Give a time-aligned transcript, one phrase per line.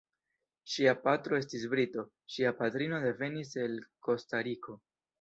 [0.75, 2.07] Ŝia patro estis brito,
[2.37, 4.81] ŝia patrino devenis el Kostariko.